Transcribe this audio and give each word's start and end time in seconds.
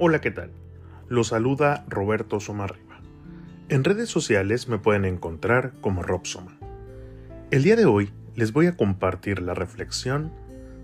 Hola, 0.00 0.20
¿qué 0.20 0.30
tal? 0.30 0.52
Los 1.08 1.28
saluda 1.28 1.84
Roberto 1.88 2.38
Somarriba. 2.38 3.00
En 3.68 3.82
redes 3.82 4.08
sociales 4.08 4.68
me 4.68 4.78
pueden 4.78 5.04
encontrar 5.04 5.72
como 5.80 6.04
Robsoma. 6.04 6.56
El 7.50 7.64
día 7.64 7.74
de 7.74 7.84
hoy 7.84 8.12
les 8.36 8.52
voy 8.52 8.68
a 8.68 8.76
compartir 8.76 9.42
la 9.42 9.54
reflexión 9.54 10.30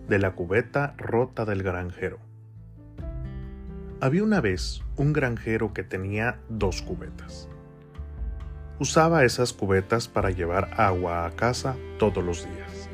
de 0.09 0.19
la 0.19 0.33
cubeta 0.33 0.95
rota 0.99 1.45
del 1.45 1.63
granjero. 1.63 2.19
Había 4.01 4.25
una 4.25 4.41
vez 4.41 4.83
un 4.97 5.13
granjero 5.13 5.73
que 5.73 5.85
tenía 5.85 6.41
dos 6.49 6.83
cubetas. 6.83 7.49
Usaba 8.81 9.23
esas 9.23 9.53
cubetas 9.53 10.09
para 10.09 10.33
llevar 10.33 10.71
agua 10.77 11.25
a 11.25 11.31
casa 11.37 11.77
todos 12.01 12.25
los 12.25 12.43
días. 12.43 12.89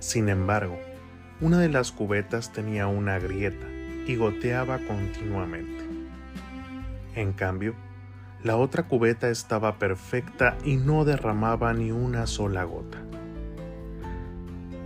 Sin 0.00 0.28
embargo, 0.28 0.78
una 1.40 1.60
de 1.60 1.70
las 1.70 1.92
cubetas 1.92 2.52
tenía 2.52 2.88
una 2.88 3.18
grieta 3.18 3.72
y 4.06 4.16
goteaba 4.16 4.78
continuamente. 4.78 5.84
En 7.14 7.32
cambio, 7.32 7.74
la 8.42 8.56
otra 8.56 8.84
cubeta 8.84 9.28
estaba 9.28 9.78
perfecta 9.78 10.56
y 10.64 10.76
no 10.76 11.04
derramaba 11.04 11.72
ni 11.72 11.92
una 11.92 12.26
sola 12.26 12.64
gota. 12.64 12.98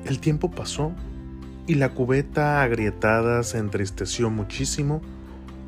El 0.04 0.20
tiempo 0.20 0.50
pasó 0.50 0.92
y 1.66 1.74
la 1.76 1.90
cubeta 1.90 2.62
agrietada 2.62 3.42
se 3.42 3.58
entristeció 3.58 4.30
muchísimo 4.30 5.00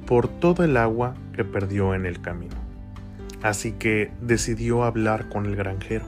por 0.07 0.29
todo 0.29 0.65
el 0.65 0.77
agua 0.77 1.15
que 1.35 1.45
perdió 1.45 1.95
en 1.95 2.07
el 2.07 2.21
camino. 2.21 2.57
Así 3.43 3.73
que 3.73 4.11
decidió 4.21 4.85
hablar 4.85 5.29
con 5.29 5.47
el 5.47 5.57
granjero. 5.57 6.07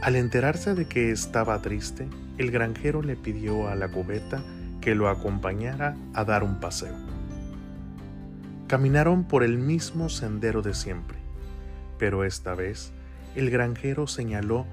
Al 0.00 0.16
enterarse 0.16 0.74
de 0.74 0.86
que 0.86 1.10
estaba 1.10 1.60
triste, 1.62 2.08
el 2.38 2.50
granjero 2.50 3.02
le 3.02 3.16
pidió 3.16 3.68
a 3.68 3.76
la 3.76 3.88
cubeta 3.88 4.42
que 4.82 4.94
lo 4.94 5.08
acompañara 5.08 5.96
a 6.12 6.24
dar 6.24 6.42
un 6.42 6.60
paseo. 6.60 6.94
Caminaron 8.66 9.24
por 9.24 9.44
el 9.44 9.56
mismo 9.56 10.10
sendero 10.10 10.60
de 10.60 10.74
siempre, 10.74 11.16
pero 11.98 12.24
esta 12.24 12.54
vez 12.54 12.92
el 13.34 13.48
granjero 13.50 14.06
señaló 14.06 14.66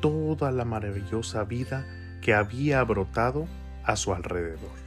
toda 0.00 0.52
la 0.52 0.64
maravillosa 0.64 1.42
vida 1.44 1.86
que 2.20 2.34
había 2.34 2.84
brotado 2.84 3.46
a 3.84 3.96
su 3.96 4.12
alrededor. 4.12 4.84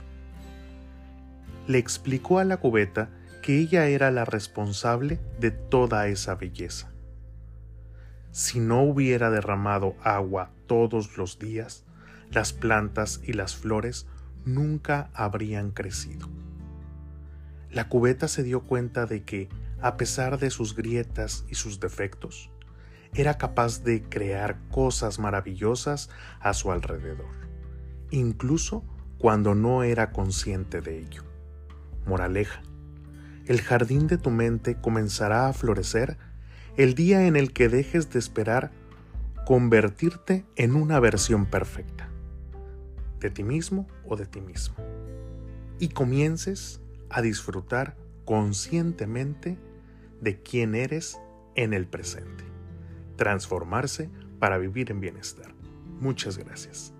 Le 1.68 1.80
explicó 1.80 2.40
a 2.40 2.46
la 2.46 2.58
cubeta 2.58 3.10
que 3.42 3.58
ella 3.58 3.88
era 3.88 4.12
la 4.12 4.26
responsable 4.26 5.20
de 5.40 5.52
toda 5.52 6.08
esa 6.08 6.36
belleza. 6.36 6.92
Si 8.32 8.60
no 8.60 8.84
hubiera 8.84 9.32
derramado 9.32 9.96
agua 10.04 10.52
todos 10.68 11.18
los 11.18 11.40
días, 11.40 11.84
las 12.30 12.54
plantas 12.54 13.22
y 13.24 13.34
las 13.34 13.56
flores 13.56 14.06
nunca 14.48 15.10
habrían 15.14 15.72
crecido. 15.72 16.28
La 17.70 17.90
cubeta 17.90 18.28
se 18.28 18.44
dio 18.44 18.62
cuenta 18.62 19.06
de 19.06 19.24
que, 19.24 19.50
a 19.82 19.98
pesar 19.98 20.40
de 20.40 20.50
sus 20.50 20.76
grietas 20.76 21.46
y 21.50 21.56
sus 21.56 21.80
defectos, 21.80 22.50
era 23.14 23.38
capaz 23.38 23.84
de 23.84 24.04
crear 24.04 24.58
cosas 24.70 25.20
maravillosas 25.20 26.10
a 26.40 26.54
su 26.54 26.72
alrededor, 26.72 27.32
incluso 28.10 28.84
cuando 29.18 29.54
no 29.54 29.84
era 29.84 30.12
consciente 30.12 30.82
de 30.82 31.00
ello. 31.00 31.24
Moraleja, 32.06 32.62
el 33.46 33.62
jardín 33.62 34.08
de 34.08 34.18
tu 34.18 34.30
mente 34.30 34.80
comenzará 34.80 35.48
a 35.48 35.54
florecer 35.54 36.18
el 36.78 36.96
día 36.96 37.28
en 37.28 37.36
el 37.36 37.54
que 37.54 37.70
dejes 37.70 38.12
de 38.12 38.20
esperar 38.20 38.72
convertirte 39.46 40.46
en 40.56 40.76
una 40.76 41.00
versión 41.00 41.46
perfecta 41.46 42.10
de 43.20 43.30
ti 43.30 43.44
mismo 43.44 43.88
o 44.06 44.16
de 44.16 44.26
ti 44.26 44.42
mismo 44.42 44.76
y 45.80 45.90
comiences 45.90 46.82
a 47.10 47.22
disfrutar 47.22 47.96
conscientemente 48.26 49.58
de 50.22 50.42
quién 50.42 50.76
eres 50.76 51.20
en 51.56 51.74
el 51.74 51.88
presente. 51.88 52.44
Transformarse 53.16 54.10
para 54.40 54.58
vivir 54.58 54.92
en 54.92 55.00
bienestar. 55.00 55.54
Muchas 56.00 56.38
gracias. 56.38 56.97